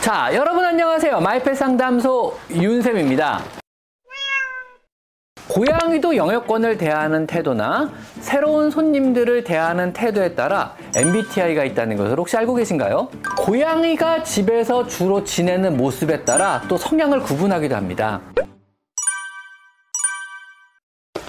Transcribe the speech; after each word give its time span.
자, 0.00 0.30
여러분 0.34 0.64
안녕하세요. 0.64 1.20
마이펫 1.20 1.54
상담소 1.56 2.34
윤쌤입니다. 2.50 3.42
고양이도 5.46 6.16
영역권을 6.16 6.78
대하는 6.78 7.26
태도나 7.26 7.90
새로운 8.20 8.70
손님들을 8.70 9.44
대하는 9.44 9.92
태도에 9.92 10.34
따라 10.34 10.74
MBTI가 10.96 11.64
있다는 11.64 11.96
것을 11.96 12.18
혹시 12.18 12.34
알고 12.38 12.54
계신가요? 12.54 13.08
고양이가 13.36 14.22
집에서 14.22 14.86
주로 14.86 15.22
지내는 15.22 15.76
모습에 15.76 16.24
따라 16.24 16.62
또 16.66 16.78
성향을 16.78 17.20
구분하기도 17.20 17.76
합니다. 17.76 18.22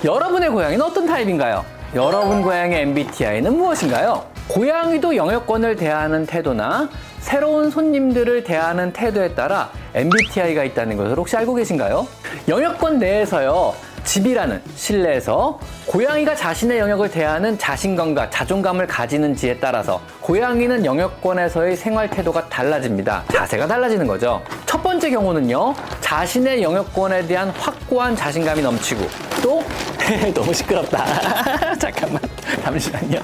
여러분의 0.05 0.49
고양이는 0.49 0.85
어떤 0.85 1.05
타입인가요? 1.07 1.65
여러분 1.93 2.41
고양이의 2.41 2.83
MBTI는 2.83 3.57
무엇인가요? 3.57 4.25
고양이도 4.51 5.15
영역권을 5.15 5.77
대하는 5.77 6.25
태도나 6.25 6.89
새로운 7.19 7.71
손님들을 7.71 8.43
대하는 8.43 8.91
태도에 8.91 9.33
따라 9.33 9.69
MBTI가 9.93 10.65
있다는 10.65 10.97
것을 10.97 11.17
혹시 11.17 11.37
알고 11.37 11.55
계신가요? 11.55 12.05
영역권 12.49 12.99
내에서요. 12.99 13.73
집이라는 14.03 14.61
실내에서 14.75 15.57
고양이가 15.85 16.35
자신의 16.35 16.79
영역을 16.79 17.09
대하는 17.09 17.57
자신감과 17.57 18.29
자존감을 18.29 18.87
가지는지에 18.87 19.57
따라서 19.59 20.01
고양이는 20.19 20.83
영역권에서의 20.83 21.77
생활 21.77 22.09
태도가 22.09 22.49
달라집니다. 22.49 23.23
자세가 23.33 23.67
달라지는 23.67 24.05
거죠. 24.05 24.41
첫 24.65 24.83
번째 24.83 25.11
경우는요. 25.11 25.75
자신의 26.01 26.61
영역권에 26.61 27.25
대한 27.25 27.51
확고한 27.51 28.17
자신감이 28.17 28.61
넘치고 28.61 29.07
또 29.41 29.63
너무 30.33 30.53
시끄럽다. 30.53 31.75
잠깐만. 31.79 32.21
잠시만요. 32.63 33.19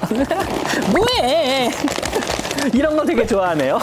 뭐해? 0.91 1.69
이런 2.73 2.95
거 2.95 3.05
되게 3.05 3.25
좋아하네요. 3.25 3.79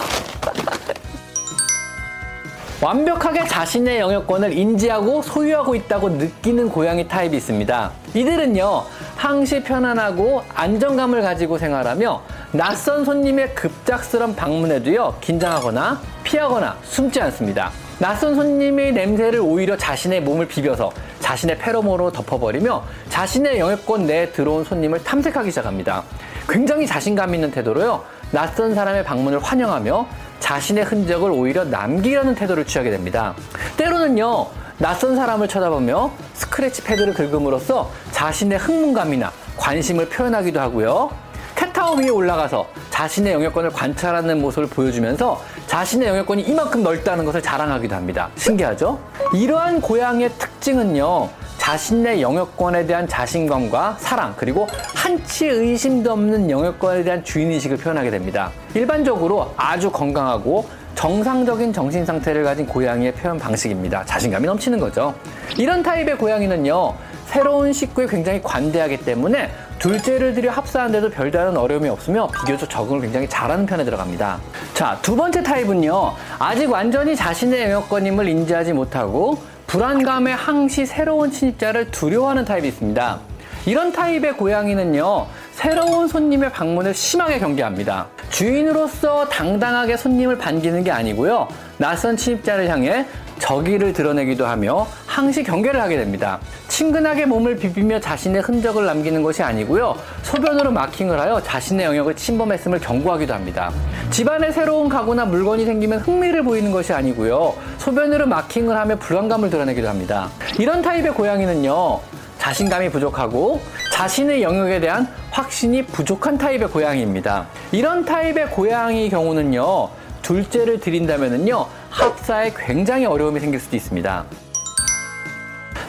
완벽하게 2.81 3.47
자신의 3.47 4.01
영역권을 4.01 4.53
인지하고 4.53 5.23
소유하고 5.23 5.75
있다고 5.75 6.11
느끼는 6.11 6.69
고양이 6.69 7.06
타입이 7.09 7.37
있습니다. 7.37 7.91
이들은요, 8.15 8.84
항시 9.17 9.62
편안하고 9.62 10.43
안정감을 10.55 11.23
가지고 11.23 11.56
생활하며 11.56 12.23
낯선 12.53 13.05
손님의 13.05 13.55
급작스런 13.55 14.37
방문에도요, 14.37 15.17
긴장하거나 15.21 16.00
피하거나 16.25 16.77
숨지 16.83 17.21
않습니다. 17.23 17.71
낯선 17.98 18.34
손님의 18.34 18.93
냄새를 18.93 19.41
오히려 19.41 19.77
자신의 19.77 20.21
몸을 20.23 20.48
비벼서 20.48 20.93
자신의 21.25 21.56
페로몬으로 21.56 22.12
덮어버리며 22.12 22.84
자신의 23.08 23.58
영역권 23.58 24.06
내에 24.06 24.30
들어온 24.30 24.62
손님을 24.62 25.03
탐색하기 25.03 25.50
시작합니다. 25.50 26.03
굉장히 26.47 26.86
자신감 26.86 27.34
있는 27.34 27.50
태도로요. 27.50 28.05
낯선 28.31 28.75
사람의 28.75 29.05
방문을 29.05 29.39
환영하며 29.39 30.06
자신의 30.41 30.84
흔적을 30.84 31.31
오히려 31.31 31.64
남기려는 31.64 32.34
태도를 32.34 32.66
취하게 32.66 32.91
됩니다. 32.91 33.34
때로는요, 33.78 34.48
낯선 34.77 35.16
사람을 35.16 35.48
쳐다보며 35.48 36.11
스크래치 36.34 36.83
패드를 36.84 37.14
긁음으로써 37.14 37.91
자신의 38.11 38.59
흥분감이나 38.59 39.33
관심을 39.56 40.11
표현하기도 40.11 40.61
하고요. 40.61 41.11
캣타워 41.55 41.97
위에 41.97 42.11
올라가서 42.11 42.66
자신의 42.91 43.33
영역권을 43.33 43.70
관찰하는 43.70 44.42
모습을 44.42 44.69
보여주면서 44.69 45.41
자신의 45.75 46.06
영역권이 46.06 46.42
이만큼 46.42 46.84
넓다는 46.84 47.25
것을 47.25 47.42
자랑하기도 47.42 47.97
합니다. 47.97 48.30
신기하죠? 48.36 48.97
이러한 49.34 49.81
고양이의 49.81 50.31
특징은요, 50.39 51.28
자신의 51.58 52.22
영역권에 52.22 52.86
대한 52.86 53.08
자신감과 53.08 53.97
사랑, 53.98 54.34
그리고 54.36 54.69
한치 54.94 55.47
의심도 55.47 56.12
없는 56.12 56.48
영역권에 56.48 57.03
대한 57.03 57.25
주인의식을 57.25 57.78
표현하게 57.78 58.12
됩니다. 58.12 58.53
일반적으로 58.75 59.53
아주 59.56 59.91
건강하고 59.91 60.64
정상적인 60.94 61.72
정신 61.72 62.06
상태를 62.06 62.44
가진 62.44 62.66
고양이의 62.66 63.12
표현 63.14 63.36
방식입니다. 63.36 64.05
자신감이 64.05 64.47
넘치는 64.47 64.78
거죠. 64.78 65.12
이런 65.59 65.83
타입의 65.83 66.19
고양이는요, 66.19 66.94
새로운 67.27 67.72
식구에 67.72 68.06
굉장히 68.06 68.41
관대하기 68.41 68.98
때문에 68.98 69.50
둘째를 69.84 70.33
들여 70.33 70.50
합사하는데도 70.50 71.11
별다른 71.11 71.59
어려움이 71.59 71.91
없으며 71.91 72.27
비교적 72.28 72.71
적응을 72.71 73.03
굉장히 73.03 73.28
잘하는 73.28 73.67
편에 73.67 73.84
들어갑니다. 73.84 74.41
자, 74.72 74.99
두 75.03 75.15
번째 75.15 75.43
타입은요, 75.43 76.15
아직 76.39 76.71
완전히 76.71 77.15
자신의 77.15 77.65
영역권임을 77.65 78.27
인지하지 78.27 78.73
못하고 78.73 79.43
불안감에 79.67 80.33
항시 80.33 80.87
새로운 80.87 81.31
침입자를 81.31 81.91
두려워하는 81.91 82.47
타입이 82.47 82.67
있습니다. 82.67 83.21
이런 83.67 83.93
타입의 83.93 84.39
고양이는요, 84.39 85.27
새로운 85.53 86.09
손님의 86.09 86.50
방문을 86.53 86.94
심하게 86.94 87.39
경계합니다. 87.39 88.06
주인으로서 88.31 89.28
당당하게 89.28 89.99
손님을 89.99 90.39
반기는 90.39 90.83
게 90.83 90.93
아니고요, 90.93 91.47
낯선 91.77 92.17
침입자를 92.17 92.71
향해 92.71 93.05
저기를 93.39 93.93
드러내기도 93.93 94.47
하며 94.47 94.87
항시 95.06 95.43
경계를 95.43 95.81
하게 95.81 95.97
됩니다. 95.97 96.39
친근하게 96.69 97.27
몸을 97.27 97.56
비비며 97.56 98.00
자신의 98.00 98.43
흔적을 98.43 98.87
남기는 98.87 99.22
것이 99.22 99.43
아니고요. 99.43 99.97
소변으로 100.22 100.72
마킹을 100.72 101.21
하여 101.21 101.41
자신의 101.43 101.87
영역을 101.87 102.17
침범했음을 102.17 102.81
경고하기도 102.81 103.34
합니다. 103.34 103.71
집안에 104.11 104.50
새로운 104.50 104.89
가구나 104.89 105.25
물건이 105.25 105.65
생기면 105.65 106.00
흥미를 106.00 106.43
보이는 106.43 106.71
것이 106.73 106.93
아니고요. 106.93 107.55
소변으로 107.78 108.27
마킹을 108.27 108.77
하며 108.77 108.97
불안감을 108.97 109.50
드러내기도 109.50 109.89
합니다. 109.89 110.28
이런 110.59 110.83
타입의 110.83 111.15
고양이는요. 111.15 112.00
자신감이 112.39 112.91
부족하고 112.91 113.61
자신의 113.93 114.43
영역에 114.43 114.81
대한 114.81 115.09
확신이 115.31 115.84
부족한 115.87 116.37
타입의 116.37 116.69
고양이입니다. 116.69 117.47
이런 117.73 118.05
타입의 118.05 118.50
고양이 118.50 119.09
경우는요. 119.09 119.89
둘째를 120.21 120.81
드린다면요. 120.81 121.67
합사에 121.94 122.53
굉장히 122.56 123.06
어려움이 123.06 123.38
생길 123.38 123.60
수도 123.60 123.77
있습니다. 123.77 124.25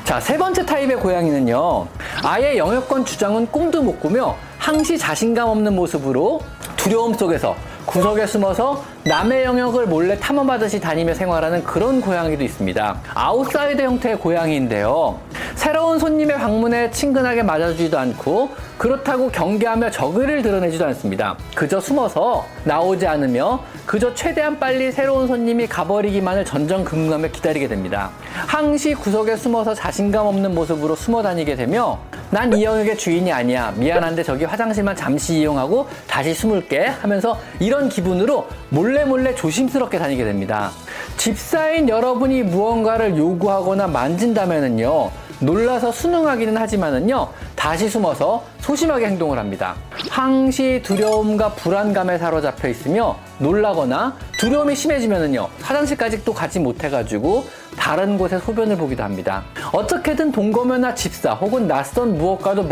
자, 0.03 0.19
세 0.19 0.37
번째 0.37 0.63
타입의 0.65 0.97
고양이는요. 0.97 1.87
아예 2.23 2.57
영역권 2.57 3.05
주장은 3.05 3.47
꿈도 3.47 3.81
못 3.81 3.99
꾸며 3.99 4.35
항시 4.59 4.97
자신감 4.99 5.49
없는 5.49 5.75
모습으로 5.75 6.41
두려움 6.77 7.15
속에서 7.15 7.55
구석에 7.87 8.27
숨어서 8.27 8.83
남의 9.03 9.45
영역을 9.45 9.87
몰래 9.87 10.17
탐험하듯이 10.17 10.79
다니며 10.79 11.15
생활하는 11.15 11.63
그런 11.63 12.01
고양이도 12.01 12.43
있습니다. 12.43 12.99
아웃사이더 13.13 13.83
형태의 13.83 14.19
고양이인데요. 14.19 15.19
새로운 15.55 15.99
손님의 15.99 16.37
방문에 16.37 16.91
친근하게 16.91 17.41
맞아주지도 17.43 17.97
않고 17.97 18.49
그렇다고 18.77 19.29
경계하며 19.29 19.89
저그를 19.89 20.41
드러내지도 20.41 20.85
않습니다. 20.87 21.37
그저 21.55 21.79
숨어서 21.79 22.45
나오지 22.65 23.07
않으며 23.07 23.63
그저 23.85 24.13
최대한 24.13 24.59
빨리 24.59 24.91
새로운 24.91 25.27
손님이 25.27 25.67
가버리기만을 25.67 26.45
전전긍긍하며 26.45 27.29
기다리게 27.29 27.67
됩니다. 27.67 28.11
항시 28.47 28.93
구석에 28.95 29.37
숨어서 29.37 29.73
자신감 29.73 30.27
없는 30.27 30.53
모습으로 30.53 30.95
숨어 30.95 31.23
다니게 31.23 31.55
되며 31.55 31.99
난 32.35 32.51
이 32.51 32.65
영역의 32.65 32.97
주인이 32.97 33.31
아니야. 33.31 33.73
미안한데 33.77 34.21
저기 34.21 34.43
화장실만 34.43 34.93
잠시 34.93 35.35
이용하고 35.39 35.87
다시 36.05 36.33
숨을게 36.33 36.85
하면서 36.85 37.39
이런 37.61 37.87
기분으로 37.87 38.49
몰래 38.67 39.05
몰래 39.05 39.33
조심스럽게 39.33 39.97
다니게 39.97 40.25
됩니다. 40.25 40.71
집사인 41.15 41.87
여러분이 41.87 42.43
무언가를 42.43 43.15
요구하거나 43.17 43.87
만진다면은요. 43.87 45.11
놀라서 45.39 45.93
순응하기는 45.93 46.57
하지만은요. 46.57 47.29
다시 47.55 47.87
숨어서 47.89 48.43
소심하게 48.59 49.05
행동을 49.05 49.39
합니다. 49.39 49.75
항시 50.09 50.81
두려움과 50.83 51.53
불안감에 51.53 52.17
사로잡혀 52.17 52.67
있으며 52.67 53.15
놀라거나 53.39 54.13
두려움이 54.37 54.75
심해지면은요. 54.75 55.47
화장실까지 55.61 56.25
또 56.25 56.33
가지 56.33 56.59
못해가지고 56.59 57.45
다른 57.77 58.17
곳에 58.17 58.37
소변을 58.39 58.77
보기도 58.77 59.03
합니다. 59.03 59.43
어떻게든 59.71 60.31
동거면나 60.31 60.93
집사 60.93 61.33
혹은 61.33 61.67
낯선 61.67 62.17
무엇과도 62.17 62.67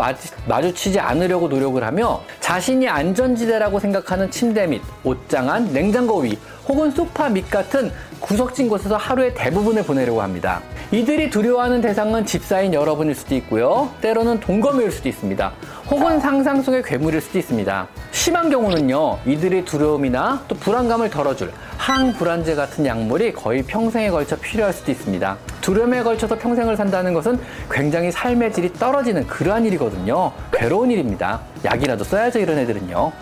마주치지 0.46 1.00
않으려고 1.00 1.48
노력을 1.48 1.82
하며 1.82 2.22
자신이 2.40 2.88
안전지대라고 2.88 3.80
생각하는 3.80 4.30
침대 4.30 4.66
밑, 4.66 4.82
옷장 5.04 5.50
안, 5.50 5.72
냉장고 5.72 6.18
위 6.18 6.38
혹은 6.68 6.90
소파 6.90 7.28
밑 7.28 7.50
같은 7.50 7.90
구석진 8.20 8.68
곳에서 8.68 8.96
하루의 8.96 9.34
대부분을 9.34 9.84
보내려고 9.84 10.22
합니다. 10.22 10.62
이들이 10.90 11.28
두려워하는 11.28 11.80
대상은 11.80 12.24
집사인 12.24 12.72
여러분일 12.72 13.14
수도 13.14 13.34
있고요. 13.36 13.90
때로는 14.00 14.40
동거묘일 14.40 14.90
수도 14.90 15.08
있습니다. 15.08 15.52
혹은 15.90 16.20
상상 16.20 16.62
속의 16.62 16.82
괴물일 16.84 17.20
수도 17.20 17.38
있습니다. 17.38 17.88
심한 18.24 18.48
경우는요, 18.48 19.18
이들의 19.26 19.66
두려움이나 19.66 20.44
또 20.48 20.54
불안감을 20.54 21.10
덜어줄 21.10 21.52
항불안제 21.76 22.54
같은 22.54 22.86
약물이 22.86 23.34
거의 23.34 23.62
평생에 23.62 24.08
걸쳐 24.08 24.34
필요할 24.36 24.72
수도 24.72 24.92
있습니다. 24.92 25.36
두려움에 25.60 26.02
걸쳐서 26.02 26.38
평생을 26.38 26.74
산다는 26.74 27.12
것은 27.12 27.38
굉장히 27.70 28.10
삶의 28.10 28.54
질이 28.54 28.72
떨어지는 28.72 29.26
그러한 29.26 29.66
일이거든요. 29.66 30.32
괴로운 30.54 30.90
일입니다. 30.90 31.42
약이라도 31.66 32.04
써야죠, 32.04 32.38
이런 32.38 32.56
애들은요. 32.56 33.12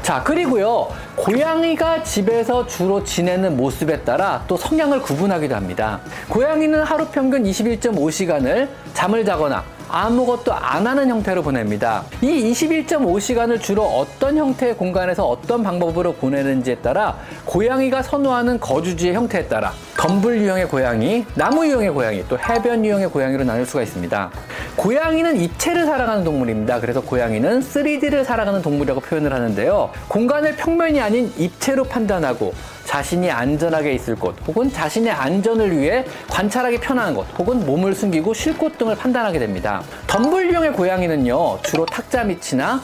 자, 0.00 0.22
그리고요, 0.22 0.88
고양이가 1.16 2.04
집에서 2.04 2.66
주로 2.66 3.04
지내는 3.04 3.58
모습에 3.58 4.00
따라 4.00 4.44
또 4.48 4.56
성향을 4.56 5.02
구분하기도 5.02 5.54
합니다. 5.54 6.00
고양이는 6.30 6.82
하루 6.84 7.04
평균 7.08 7.44
21.5시간을 7.44 8.66
잠을 8.94 9.26
자거나 9.26 9.75
아무것도 9.88 10.52
안 10.52 10.86
하는 10.86 11.08
형태로 11.08 11.42
보냅니다. 11.42 12.04
이 12.20 12.50
21.5시간을 12.52 13.60
주로 13.60 13.84
어떤 13.84 14.36
형태의 14.36 14.76
공간에서 14.76 15.26
어떤 15.26 15.62
방법으로 15.62 16.14
보내는지에 16.14 16.76
따라 16.76 17.16
고양이가 17.44 18.02
선호하는 18.02 18.60
거주지의 18.60 19.14
형태에 19.14 19.46
따라 19.46 19.72
덤불 19.96 20.38
유형의 20.38 20.68
고양이, 20.68 21.24
나무 21.34 21.66
유형의 21.66 21.90
고양이, 21.90 22.24
또 22.28 22.38
해변 22.38 22.84
유형의 22.84 23.08
고양이로 23.08 23.44
나눌 23.44 23.66
수가 23.66 23.82
있습니다. 23.82 24.30
고양이는 24.76 25.40
입체를 25.40 25.86
살아가는 25.86 26.22
동물입니다. 26.22 26.80
그래서 26.80 27.00
고양이는 27.00 27.60
3D를 27.60 28.22
살아가는 28.24 28.62
동물이라고 28.62 29.00
표현을 29.00 29.32
하는데요. 29.32 29.90
공간을 30.08 30.56
평면이 30.56 31.00
아닌 31.00 31.32
입체로 31.36 31.82
판단하고 31.84 32.54
자신이 32.86 33.30
안전하게 33.30 33.92
있을 33.92 34.14
곳 34.16 34.36
혹은 34.46 34.72
자신의 34.72 35.12
안전을 35.12 35.76
위해 35.76 36.04
관찰하기 36.30 36.78
편한 36.78 37.14
곳 37.14 37.26
혹은 37.38 37.66
몸을 37.66 37.94
숨기고 37.94 38.32
쉴 38.32 38.56
곳 38.56 38.78
등을 38.78 38.96
판단하게 38.96 39.38
됩니다. 39.38 39.82
유형의 40.46 40.72
고양이는요 40.72 41.58
주로 41.62 41.84
탁자 41.84 42.24
밑이나 42.24 42.80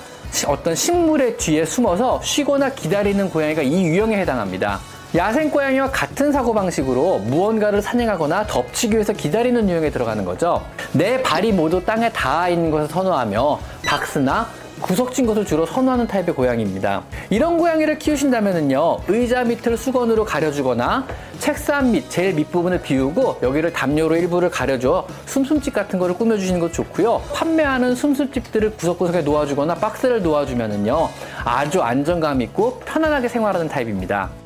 어떤 0.47 0.75
식물의 0.75 1.37
뒤에 1.37 1.65
숨어서 1.65 2.21
쉬거나 2.23 2.71
기다리는 2.71 3.31
고양이가 3.31 3.63
이 3.63 3.85
유형에 3.85 4.19
해당합니다. 4.19 4.81
야생 5.15 5.51
고양이와 5.51 5.91
같은 5.91 6.33
사고방식으로 6.33 7.19
무언가를 7.21 7.83
사냥하거나 7.83 8.47
덮치기 8.47 8.95
위해서 8.95 9.13
기다리는 9.13 9.69
유형에 9.69 9.91
들어가는 9.91 10.25
거죠. 10.25 10.65
내 10.93 11.23
발이 11.23 11.53
모두 11.53 11.85
땅에 11.85 12.11
닿아 12.11 12.49
있는 12.49 12.71
것을 12.71 12.89
선호하며 12.89 13.61
박스나 13.87 14.49
구석진 14.83 15.25
것을 15.27 15.47
주로 15.47 15.65
선호하는 15.65 16.07
타입의 16.07 16.35
고양이입니다. 16.35 17.03
이런 17.31 17.57
고양이를 17.57 17.99
키우신다면요 17.99 18.99
의자 19.09 19.45
밑을 19.45 19.77
수건으로 19.77 20.25
가려주거나 20.25 21.07
책상 21.39 21.93
밑 21.93 22.11
제일 22.11 22.35
밑부분을 22.35 22.83
비우고 22.83 23.39
여기를 23.43 23.73
담요로 23.73 24.17
일부를 24.17 24.51
가려줘 24.51 25.07
숨숨집 25.27 25.73
같은 25.73 25.99
거를 25.99 26.17
꾸며주시는 26.17 26.61
것도 26.61 26.73
좋고요. 26.73 27.23
판매하는 27.33 27.95
숨숨집들을 27.95 28.77
구석구석에 28.77 29.23
놓아주거나 29.23 29.77
박스를 29.77 30.23
놓아주면은요 30.23 31.09
아주 31.45 31.81
안정감 31.81 32.43
있고 32.43 32.81
편안하게 32.81 33.29
생활하는 33.29 33.69
타입입니다. 33.69 34.42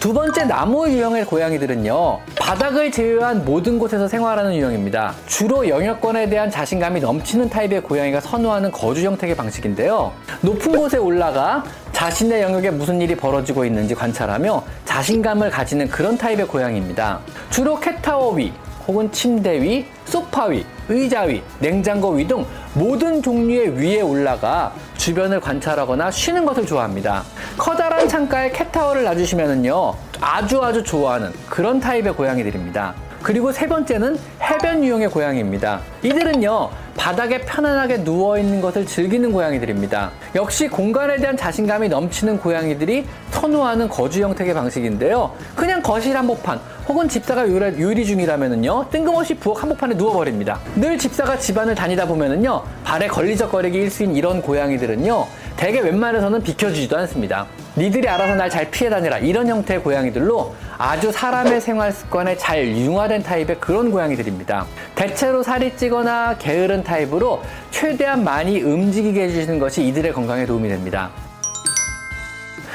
두 0.00 0.14
번째 0.14 0.44
나무 0.44 0.88
유형의 0.88 1.24
고양이들은요 1.24 2.20
바닥을 2.38 2.92
제외한 2.92 3.44
모든 3.44 3.80
곳에서 3.80 4.06
생활하는 4.06 4.54
유형입니다. 4.54 5.12
주로 5.26 5.68
영역권에 5.68 6.28
대한 6.28 6.48
자신감이 6.50 7.00
넘치는 7.00 7.50
타입의 7.50 7.82
고양이가 7.82 8.20
선호하는 8.20 8.70
거주 8.70 9.04
형태의 9.04 9.34
방식인데요. 9.34 10.12
높은 10.40 10.76
곳에 10.76 10.98
올라가 10.98 11.64
자신의 11.90 12.42
영역에 12.42 12.70
무슨 12.70 13.00
일이 13.00 13.16
벌어지고 13.16 13.64
있는지 13.64 13.96
관찰하며 13.96 14.62
자신감을 14.84 15.50
가지는 15.50 15.88
그런 15.88 16.16
타입의 16.16 16.46
고양이입니다. 16.46 17.18
주로 17.50 17.80
캣타워 17.80 18.34
위 18.34 18.52
혹은 18.88 19.12
침대 19.12 19.60
위, 19.60 19.86
소파 20.06 20.46
위, 20.46 20.64
의자 20.88 21.22
위, 21.22 21.42
냉장고 21.60 22.12
위 22.12 22.26
등 22.26 22.44
모든 22.72 23.22
종류의 23.22 23.78
위에 23.78 24.00
올라가 24.00 24.72
주변을 24.96 25.40
관찰하거나 25.40 26.10
쉬는 26.10 26.46
것을 26.46 26.64
좋아합니다. 26.66 27.22
커다란 27.58 28.08
창가에 28.08 28.50
캣타워를 28.50 29.04
놔주시면은요, 29.04 29.94
아주 30.20 30.62
아주 30.64 30.82
좋아하는 30.82 31.32
그런 31.50 31.78
타입의 31.78 32.14
고양이들입니다. 32.14 32.94
그리고 33.28 33.52
세 33.52 33.66
번째는 33.66 34.18
해변 34.40 34.82
유형의 34.82 35.10
고양이입니다. 35.10 35.82
이들은요, 36.02 36.70
바닥에 36.96 37.42
편안하게 37.42 37.98
누워있는 37.98 38.62
것을 38.62 38.86
즐기는 38.86 39.30
고양이들입니다. 39.30 40.12
역시 40.34 40.66
공간에 40.66 41.18
대한 41.18 41.36
자신감이 41.36 41.90
넘치는 41.90 42.38
고양이들이 42.38 43.04
선호하는 43.30 43.88
거주 43.90 44.22
형태의 44.22 44.54
방식인데요. 44.54 45.34
그냥 45.54 45.82
거실 45.82 46.16
한복판 46.16 46.58
혹은 46.88 47.06
집사가 47.06 47.46
요리 47.50 48.06
중이라면요 48.06 48.86
뜬금없이 48.90 49.34
부엌 49.34 49.62
한복판에 49.62 49.94
누워버립니다. 49.96 50.58
늘 50.76 50.96
집사가 50.96 51.36
집안을 51.38 51.74
다니다 51.74 52.06
보면은요 52.06 52.62
발에 52.82 53.08
걸리적거리기 53.08 53.76
일수인 53.76 54.16
이런 54.16 54.40
고양이들은요 54.40 55.26
대개 55.56 55.80
웬만해서는 55.80 56.42
비켜주지도 56.42 56.96
않습니다. 56.96 57.46
니들이 57.76 58.08
알아서 58.08 58.34
날 58.34 58.48
잘 58.48 58.70
피해 58.70 58.88
다니라 58.88 59.18
이런 59.18 59.46
형태의 59.46 59.82
고양이들로 59.82 60.54
아주 60.78 61.10
사람의 61.10 61.60
생활 61.60 61.90
습관에 61.92 62.36
잘 62.36 62.64
융화된 62.64 63.24
타입의 63.24 63.58
그런 63.58 63.90
고양이들입니다. 63.90 64.64
대체로 64.94 65.42
살이 65.42 65.76
찌거나 65.76 66.36
게으른 66.38 66.84
타입으로 66.84 67.42
최대한 67.72 68.22
많이 68.22 68.60
움직이게 68.60 69.24
해주시는 69.24 69.58
것이 69.58 69.84
이들의 69.88 70.12
건강에 70.12 70.46
도움이 70.46 70.68
됩니다. 70.68 71.10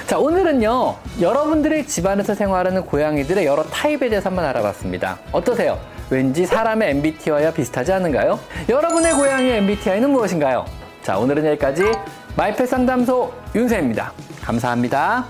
자, 0.06 0.20
오늘은요, 0.20 0.98
여러분들의 1.22 1.88
집안에서 1.88 2.36
생활하는 2.36 2.86
고양이들의 2.86 3.46
여러 3.46 3.64
타입에 3.64 4.10
대해서 4.10 4.30
한번 4.30 4.44
알아봤습니다. 4.46 5.18
어떠세요? 5.32 5.80
왠지 6.10 6.46
사람의 6.46 6.90
MBTI와 6.92 7.52
비슷하지 7.52 7.94
않은가요? 7.94 8.38
여러분의 8.68 9.14
고양이의 9.14 9.58
MBTI는 9.60 10.10
무엇인가요? 10.10 10.66
자, 11.02 11.18
오늘은 11.18 11.46
여기까지 11.46 11.86
마이펫 12.36 12.68
상담소 12.68 13.32
윤세입니다. 13.56 14.12
감사합니다. 14.42 15.26